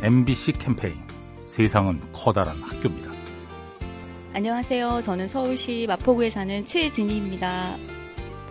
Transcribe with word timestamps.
MBC 0.00 0.52
캠페인 0.52 0.94
세상은 1.44 2.00
커다란 2.12 2.56
학교입니다. 2.62 3.10
안녕하세요. 4.32 5.02
저는 5.04 5.26
서울시 5.26 5.86
마포구에 5.88 6.30
사는 6.30 6.64
최진희입니다. 6.64 7.76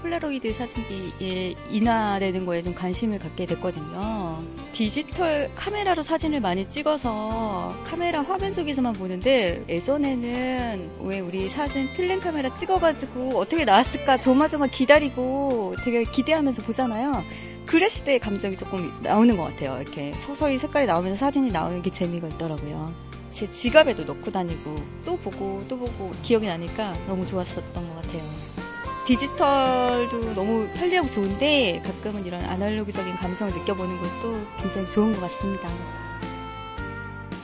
폴라로이드 0.02 0.52
사진기에 0.52 1.56
인화되는 1.72 2.46
거에 2.46 2.62
좀 2.62 2.76
관심을 2.76 3.20
갖게 3.20 3.46
됐거든요. 3.46 4.44
디지털 4.74 5.50
카메라로 5.56 6.04
사진을 6.04 6.42
많이 6.42 6.68
찍어서 6.68 7.74
카메라 7.86 8.22
화면 8.22 8.52
속에서만 8.52 8.92
보는데 8.94 9.64
예전에는 9.70 10.92
왜 11.00 11.20
우리 11.22 11.48
사진 11.48 11.88
필름 11.96 12.20
카메라 12.20 12.54
찍어가지고 12.58 13.38
어떻게 13.38 13.64
나왔을까 13.64 14.18
조마조마 14.18 14.68
기다리고 14.68 15.76
되게 15.86 16.04
기대하면서 16.04 16.64
보잖아요. 16.64 17.24
그랬을 17.68 18.06
때 18.06 18.18
감정이 18.18 18.58
조금 18.58 18.92
나오는 19.04 19.36
것 19.38 19.44
같아요. 19.44 19.80
이렇게 19.82 20.14
서서히 20.20 20.58
색깔이 20.58 20.88
나오면서 20.88 21.20
사진이 21.20 21.52
나오는 21.52 21.82
게 21.82 21.92
재미가 21.92 22.28
있더라고요. 22.30 22.92
제 23.32 23.52
지갑에도 23.52 24.04
넣고 24.04 24.32
다니고 24.32 24.76
또 25.06 25.18
보고 25.18 25.64
또 25.70 25.78
보고 25.78 26.10
기억이 26.24 26.48
나니까 26.48 26.94
너무 27.06 27.28
좋았었던 27.28 27.74
것 27.74 27.96
같아요. 28.02 28.24
디지털도 29.06 30.34
너무 30.34 30.68
편리하고 30.74 31.08
좋은데 31.08 31.82
가끔은 31.86 32.26
이런 32.26 32.44
아날로그적인 32.44 33.14
감성을 33.16 33.54
느껴보는 33.54 33.98
것도 34.02 34.46
굉장히 34.62 34.90
좋은 34.92 35.14
것 35.14 35.22
같습니다. 35.22 35.70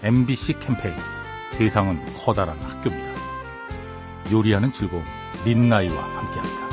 MBC 0.01 0.59
캠페인 0.59 0.95
세상은 1.51 1.99
커다란 2.17 2.57
학교입니다. 2.59 3.13
요리하는 4.31 4.71
즐거움 4.71 5.03
민나이와 5.45 5.95
함께합니다. 5.95 6.72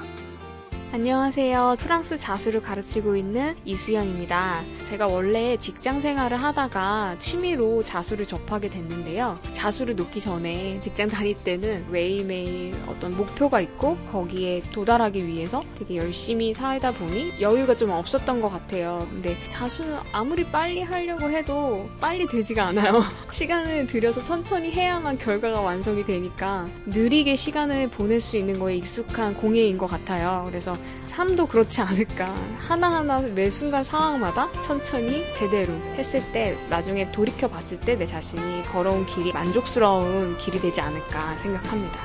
안녕하세요. 0.93 1.77
프랑스 1.79 2.17
자수를 2.17 2.61
가르치고 2.61 3.15
있는 3.15 3.55
이수연입니다. 3.63 4.61
제가 4.83 5.07
원래 5.07 5.55
직장 5.55 6.01
생활을 6.01 6.35
하다가 6.35 7.15
취미로 7.17 7.81
자수를 7.81 8.25
접하게 8.25 8.67
됐는데요. 8.67 9.39
자수를 9.53 9.95
놓기 9.95 10.19
전에 10.19 10.81
직장 10.81 11.07
다닐 11.07 11.33
때는 11.33 11.89
매일매일 11.89 12.75
어떤 12.87 13.15
목표가 13.15 13.61
있고 13.61 13.95
거기에 14.11 14.63
도달하기 14.73 15.25
위해서 15.25 15.63
되게 15.79 15.95
열심히 15.95 16.53
살다 16.53 16.91
보니 16.91 17.39
여유가 17.39 17.73
좀 17.77 17.91
없었던 17.91 18.41
것 18.41 18.49
같아요. 18.49 19.07
근데 19.11 19.37
자수는 19.47 19.95
아무리 20.11 20.43
빨리 20.43 20.81
하려고 20.81 21.29
해도 21.29 21.89
빨리 22.01 22.27
되지가 22.27 22.65
않아요. 22.67 23.01
시간을 23.31 23.87
들여서 23.87 24.23
천천히 24.23 24.71
해야만 24.71 25.19
결과가 25.19 25.61
완성이 25.61 26.05
되니까 26.05 26.67
느리게 26.85 27.37
시간을 27.37 27.91
보낼 27.91 28.19
수 28.19 28.35
있는 28.35 28.59
거에 28.59 28.75
익숙한 28.75 29.35
공예인 29.35 29.77
것 29.77 29.87
같아요. 29.87 30.43
그래서 30.49 30.80
삶도 31.07 31.47
그렇지 31.47 31.81
않을까. 31.81 32.33
하나하나 32.57 33.19
매 33.19 33.49
순간 33.49 33.83
상황마다 33.83 34.49
천천히 34.61 35.25
제대로 35.33 35.73
했을 35.97 36.21
때 36.31 36.57
나중에 36.69 37.11
돌이켜 37.11 37.47
봤을 37.49 37.79
때 37.79 37.95
내 37.95 38.05
자신이 38.05 38.63
걸어온 38.71 39.05
길이 39.05 39.31
만족스러운 39.33 40.37
길이 40.37 40.59
되지 40.59 40.79
않을까 40.81 41.35
생각합니다. 41.37 41.97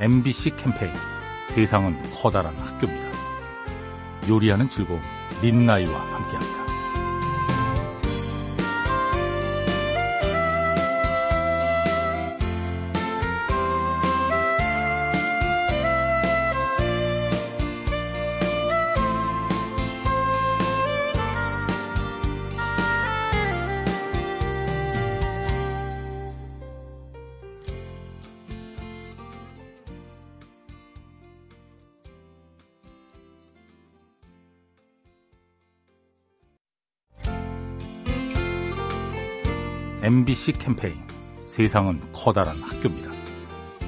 MBC 0.00 0.56
캠페인 0.56 0.92
세상은 1.48 1.96
커다란 2.14 2.54
학교입니다. 2.56 3.12
요리하는 4.28 4.68
즐거움 4.70 5.00
민나이와 5.42 5.92
함께합니다. 5.98 6.61
MBC 40.02 40.54
캠페인 40.54 40.96
세상은 41.46 42.00
커다란 42.12 42.60
학교입니다. 42.60 43.12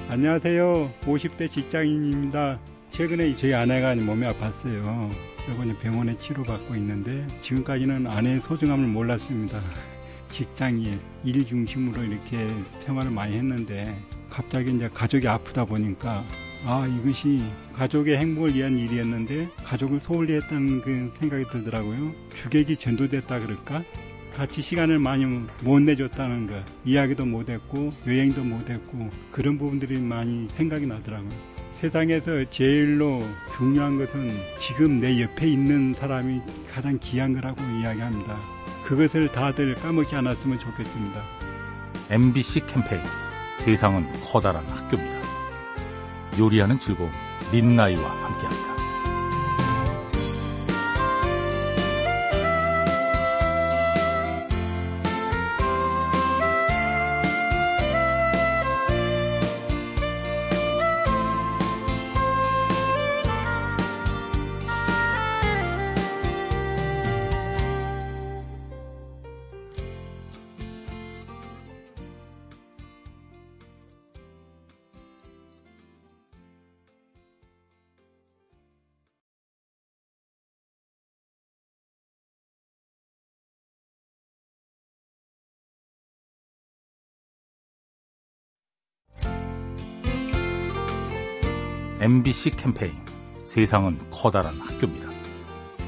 안녕하세요. 0.09 0.93
50대 1.03 1.51
직장인입니다. 1.51 2.61
최근에 2.93 3.35
저희 3.37 3.53
아내가 3.53 3.97
몸이 3.97 4.25
아팠어요. 4.25 5.11
이번에 5.51 5.77
병원에 5.83 6.17
치료받고 6.17 6.77
있는데 6.77 7.27
지금까지는 7.41 8.07
아내의 8.07 8.41
소중함을 8.43 8.87
몰랐습니다. 8.87 9.61
직장일, 10.29 11.01
일 11.25 11.45
중심으로 11.45 12.05
이렇게 12.05 12.47
생활을 12.79 13.11
많이 13.11 13.37
했는데 13.37 14.01
갑자기 14.31 14.73
이제 14.73 14.89
가족이 14.89 15.27
아프다 15.27 15.65
보니까 15.65 16.23
아 16.65 16.87
이것이 16.87 17.43
가족의 17.75 18.19
행복을 18.19 18.55
위한 18.55 18.79
일이었는데 18.79 19.49
가족을 19.65 19.99
소홀히 20.01 20.35
했다는 20.35 20.81
그 20.81 21.13
생각이 21.19 21.43
들더라고요. 21.51 22.13
주객이 22.37 22.77
전도됐다 22.77 23.41
그럴까? 23.41 23.83
같이 24.37 24.63
시간을 24.63 24.99
많이 24.99 25.25
못 25.63 25.81
내줬다는 25.81 26.49
거 26.49 26.55
이야기도 26.85 27.25
못했고 27.25 27.93
여행도 28.07 28.43
못했고 28.43 29.11
그런 29.31 29.59
부분들이 29.59 29.99
많이 30.01 30.49
생각이 30.57 30.87
나더라고요. 30.87 31.55
세상에서 31.81 32.49
제일로 32.51 33.23
중요한 33.57 33.99
것은 33.99 34.31
지금 34.59 35.01
내 35.01 35.21
옆에 35.23 35.49
있는 35.49 35.95
사람이 35.95 36.41
가장 36.73 36.99
귀한 37.01 37.35
거라고 37.35 37.63
이야기합니다. 37.63 38.37
그것을 38.85 39.29
다들 39.29 39.75
까먹지 39.75 40.15
않았으면 40.17 40.59
좋겠습니다. 40.59 41.21
MBC 42.11 42.67
캠페인 42.67 43.03
세상은 43.59 44.05
커다란 44.23 44.65
학교입니다. 44.67 45.25
요리하는 46.39 46.79
즐거움 46.79 47.11
민나이와 47.53 48.03
함께합니다. 48.03 48.74
MBC 92.01 92.51
캠페인 92.57 92.93
세상은 93.45 93.99
커다란 94.11 94.59
학교입니다. 94.61 95.09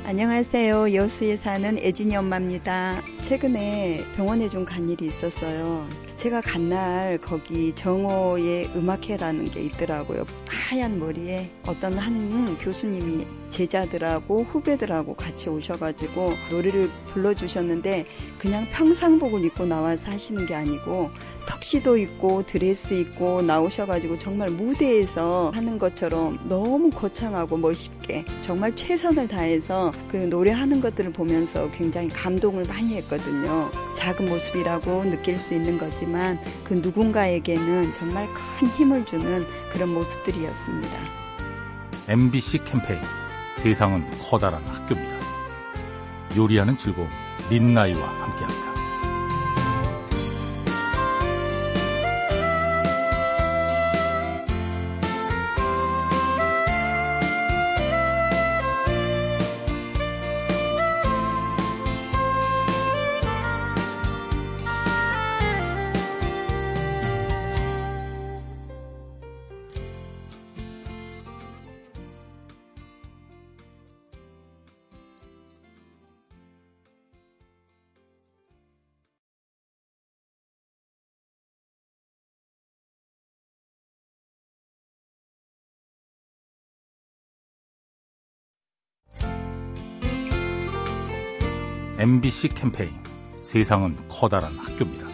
안녕하세요. 0.05 0.95
여수에 0.95 1.37
사는 1.37 1.77
애진이 1.79 2.17
엄마입니다. 2.17 3.03
최근에 3.23 4.05
병원에 4.15 4.49
좀 4.49 4.65
간 4.65 4.89
일이 4.89 5.07
있었어요. 5.07 5.87
제가 6.17 6.41
간 6.41 6.67
날 6.67 7.19
거기 7.19 7.73
정오의 7.77 8.71
음악회라는 8.75 9.51
게 9.53 9.61
있더라고요. 9.61 10.25
하얀 10.49 10.99
머리에 10.99 11.49
어떤 11.65 11.97
한 11.97 12.59
교수님이 12.59 13.25
제자들하고 13.51 14.43
후배들하고 14.51 15.15
같이 15.15 15.49
오셔가지고 15.49 16.33
노래를 16.51 16.91
불러주셨는데 17.13 18.07
그냥 18.39 18.67
평상복을 18.73 19.45
입고 19.45 19.67
나와서 19.67 20.11
하시는 20.11 20.45
게 20.45 20.57
아니고 20.57 21.11
턱시도 21.47 21.97
입고 21.99 22.45
드레스 22.47 22.95
입고 22.95 23.43
나오셔가지고 23.43 24.19
정말 24.19 24.51
무대에서 24.51 25.53
하는 25.55 25.79
것처럼 25.79 26.41
너무 26.49 26.91
거창하고 26.91 27.57
멋있게 27.59 28.25
정말 28.43 28.75
최선을 28.75 29.29
다해서 29.29 29.93
그 30.11 30.17
노래하는 30.17 30.81
것들을 30.81 31.13
보면서 31.13 31.71
굉장히 31.71 32.09
감동을 32.09 32.65
많이 32.65 32.97
했거든요. 32.97 33.71
작은 33.95 34.29
모습이라고 34.29 35.05
느낄 35.05 35.39
수 35.39 35.55
있는 35.55 35.79
거지 35.79 36.06
만 36.07 36.39
그 36.65 36.75
누군가에게는 36.75 37.93
정말 37.95 38.29
큰 38.33 38.69
힘을 38.69 39.05
주는 39.05 39.45
그런 39.73 39.91
모습들이었습니다. 39.95 40.99
MBC 42.09 42.65
캠페인 42.65 43.01
세상은 43.57 44.05
커다란 44.21 44.63
학교입니다. 44.65 45.17
요리하는 46.37 46.77
즐거움 46.77 47.09
민나이와 47.51 48.01
함께합니다. 48.07 48.66
MBC 91.99 92.49
캠페인 92.49 92.91
세상은 93.41 93.97
커다란 94.07 94.53
학교입니다. 94.59 95.07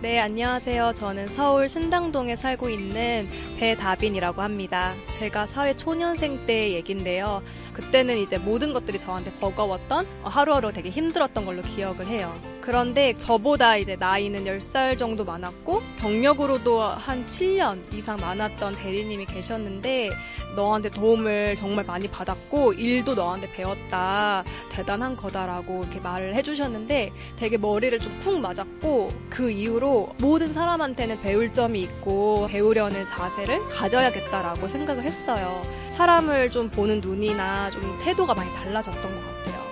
네, 0.00 0.20
안녕하세요. 0.20 0.92
저는 0.94 1.26
서울 1.26 1.68
신당동에 1.68 2.36
살고 2.36 2.70
있는 2.70 3.28
배다빈이라고 3.58 4.42
합니다. 4.42 4.94
제가 5.18 5.46
사회 5.46 5.76
초년생 5.76 6.46
때 6.46 6.72
얘긴데요. 6.74 7.42
그때는 7.72 8.18
이제 8.18 8.38
모든 8.38 8.72
것들이 8.72 9.00
저한테 9.00 9.32
버거웠던 9.40 10.06
하루하루 10.22 10.72
되게 10.72 10.88
힘들었던 10.90 11.44
걸로 11.44 11.62
기억을 11.62 12.06
해요. 12.06 12.32
그런데 12.62 13.14
저보다 13.18 13.76
이제 13.76 13.96
나이는 13.96 14.44
10살 14.44 14.96
정도 14.96 15.24
많았고 15.24 15.82
경력으로도 16.00 16.80
한 16.80 17.26
7년 17.26 17.92
이상 17.92 18.16
많았던 18.16 18.76
대리님이 18.76 19.26
계셨는데 19.26 20.10
너한테 20.54 20.88
도움을 20.90 21.56
정말 21.56 21.84
많이 21.84 22.06
받았고 22.08 22.74
일도 22.74 23.14
너한테 23.14 23.50
배웠다. 23.52 24.44
대단한 24.70 25.16
거다라고 25.16 25.82
이렇게 25.82 25.98
말을 26.00 26.34
해주셨는데 26.36 27.10
되게 27.36 27.56
머리를 27.58 27.98
좀 27.98 28.12
쿵 28.22 28.40
맞았고 28.40 29.10
그 29.30 29.50
이후로 29.50 30.14
모든 30.18 30.52
사람한테는 30.52 31.22
배울 31.22 31.52
점이 31.52 31.80
있고 31.80 32.46
배우려는 32.48 33.04
자세를 33.06 33.68
가져야겠다라고 33.70 34.68
생각을 34.68 35.02
했어요. 35.02 35.62
사람을 35.96 36.50
좀 36.50 36.68
보는 36.68 37.00
눈이나 37.00 37.68
좀 37.70 37.98
태도가 38.04 38.34
많이 38.34 38.52
달라졌던 38.54 39.02
것 39.02 39.10
같아요. 39.10 39.71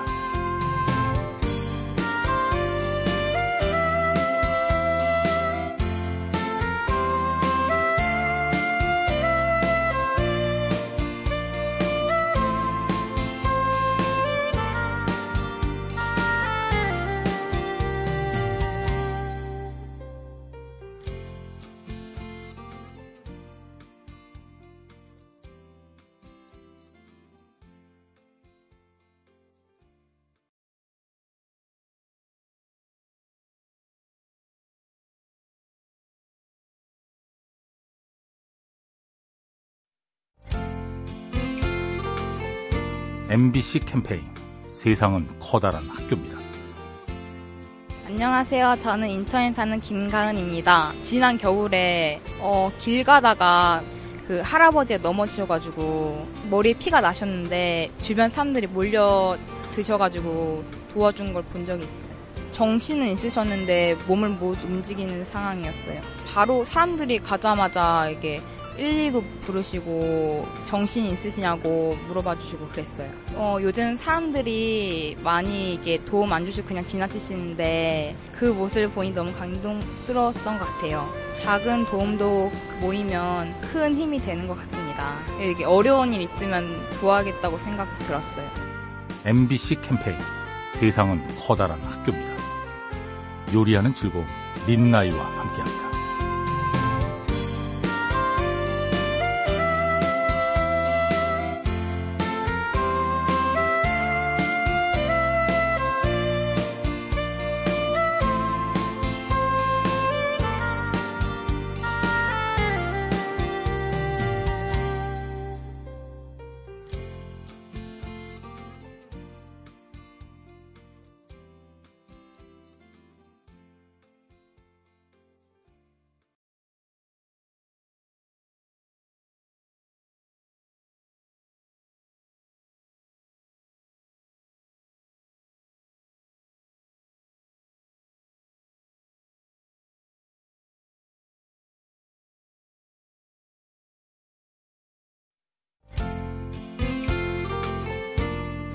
MBC 43.31 43.79
캠페인 43.85 44.25
세상은 44.73 45.25
커다란 45.39 45.87
학교입니다. 45.87 46.37
안녕하세요. 48.05 48.75
저는 48.81 49.07
인천에 49.07 49.53
사는 49.53 49.79
김가은입니다. 49.79 50.91
지난 51.01 51.37
겨울에 51.37 52.19
어, 52.39 52.69
길 52.77 53.05
가다가 53.05 53.81
그 54.27 54.41
할아버지가 54.41 54.99
넘어지셔가지고 55.01 56.27
머리에 56.49 56.73
피가 56.73 56.99
나셨는데 56.99 57.91
주변 58.01 58.29
사람들이 58.29 58.67
몰려 58.67 59.37
드셔가지고 59.71 60.65
도와준 60.93 61.31
걸 61.31 61.41
본 61.43 61.65
적이 61.65 61.85
있어요. 61.85 62.11
정신은 62.51 63.07
있으셨는데 63.13 63.95
몸을 64.09 64.27
못 64.27 64.61
움직이는 64.61 65.23
상황이었어요. 65.23 66.01
바로 66.33 66.65
사람들이 66.65 67.19
가자마자 67.19 68.09
이게 68.09 68.41
119 68.81 69.23
부르시고 69.41 70.47
정신이 70.65 71.11
있으시냐고 71.11 71.95
물어봐 72.07 72.39
주시고 72.39 72.67
그랬어요. 72.69 73.11
어, 73.35 73.57
요즘 73.61 73.95
사람들이 73.95 75.17
많이 75.23 75.75
이게 75.75 75.99
도움 75.99 76.33
안 76.33 76.43
주시고 76.45 76.67
그냥 76.67 76.83
지나치시는데 76.83 78.15
그 78.33 78.45
모습을 78.45 78.89
보니 78.89 79.11
너무 79.11 79.31
감동스러웠던 79.33 80.57
것 80.57 80.65
같아요. 80.65 81.07
작은 81.35 81.85
도움도 81.85 82.51
모이면 82.79 83.61
큰 83.61 83.95
힘이 83.95 84.19
되는 84.19 84.47
것 84.47 84.55
같습니다. 84.57 85.13
이게 85.39 85.63
어려운 85.63 86.11
일 86.13 86.21
있으면 86.21 86.65
도와야겠다고 86.99 87.59
생각이 87.59 87.89
들었어요. 88.05 88.45
MBC 89.25 89.81
캠페인 89.81 90.17
세상은 90.73 91.21
커다란 91.37 91.79
학교입니다. 91.81 92.31
요리하는 93.53 93.93
즐거움 93.93 94.25
민나이와 94.65 95.23
함께합니다. 95.23 96.00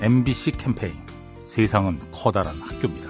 MBC 0.07 0.51
캠페인 0.51 0.93
세상은 1.43 1.99
커다란 2.13 2.61
학교입니다. 2.61 3.09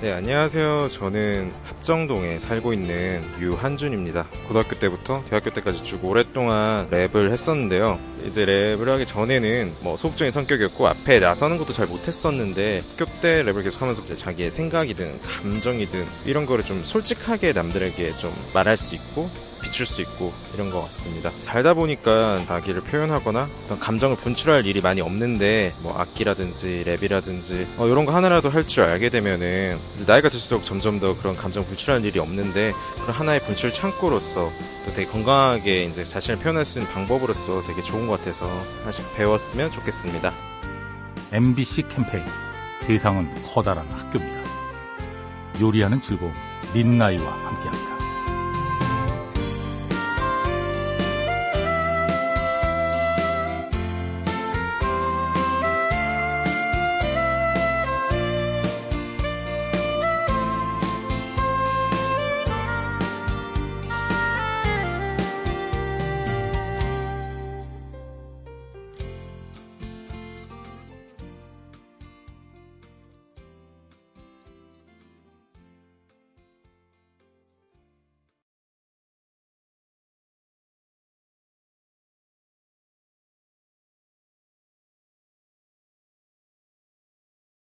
네, 0.00 0.12
안녕하세요. 0.12 0.86
저는 0.86 1.52
합정동에 1.64 2.38
살고 2.38 2.72
있는 2.72 3.24
유한준입니다. 3.40 4.28
고등학교 4.46 4.78
때부터 4.78 5.24
대학교 5.28 5.50
때까지 5.50 5.82
쭉 5.82 6.04
오랫동안 6.04 6.88
랩을 6.90 7.32
했었는데요. 7.32 7.98
이제 8.24 8.46
랩을 8.46 8.86
하기 8.86 9.04
전에는 9.04 9.72
뭐 9.82 9.96
소극적인 9.96 10.30
성격이었고 10.30 10.86
앞에 10.86 11.18
나서는 11.18 11.58
것도 11.58 11.72
잘 11.72 11.88
못했었는데 11.88 12.80
학교 12.92 13.10
때 13.20 13.42
랩을 13.42 13.64
계속 13.64 13.82
하면서 13.82 14.14
자기의 14.14 14.52
생각이든 14.52 15.22
감정이든 15.22 16.04
이런 16.24 16.46
거를 16.46 16.62
좀 16.62 16.84
솔직하게 16.84 17.52
남들에게 17.52 18.12
좀 18.12 18.30
말할 18.54 18.76
수 18.76 18.94
있고 18.94 19.28
비출 19.62 19.86
수 19.86 20.02
있고 20.02 20.32
이런 20.54 20.70
것 20.70 20.82
같습니다. 20.84 21.30
살다 21.30 21.74
보니까 21.74 22.44
자기를 22.46 22.82
표현하거나 22.82 23.48
어떤 23.64 23.78
감정을 23.78 24.16
분출할 24.16 24.66
일이 24.66 24.80
많이 24.80 25.00
없는데 25.00 25.72
뭐 25.82 25.96
악기라든지 25.98 26.84
랩이라든지 26.86 27.66
어, 27.78 27.86
이런 27.86 28.04
거 28.04 28.14
하나라도 28.14 28.50
할 28.50 28.62
줄 28.66 28.84
알게 28.84 29.08
되면은 29.08 29.78
나이가 30.06 30.28
들수록 30.28 30.64
점점 30.64 30.98
더 31.00 31.16
그런 31.16 31.36
감정 31.36 31.64
분출할 31.64 32.04
일이 32.04 32.18
없는데 32.18 32.72
그런 33.00 33.10
하나의 33.10 33.40
분출 33.40 33.72
창고로서 33.72 34.50
또 34.84 34.92
되게 34.94 35.06
건강하게 35.10 35.84
이제 35.84 36.04
자신을 36.04 36.38
표현할 36.40 36.64
수 36.64 36.78
있는 36.78 36.92
방법으로서 36.92 37.62
되게 37.66 37.82
좋은 37.82 38.06
것 38.06 38.18
같아서 38.18 38.48
하나씩 38.80 39.04
배웠으면 39.16 39.70
좋겠습니다. 39.72 40.32
MBC 41.32 41.88
캠페인 41.88 42.24
세상은 42.80 43.28
커다란 43.44 43.86
학교입니다. 43.90 44.42
요리하는 45.60 46.00
즐거움 46.00 46.32
린나이와 46.74 47.30
함께합니다. 47.30 47.91